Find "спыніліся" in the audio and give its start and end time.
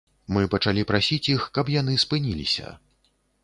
2.07-2.77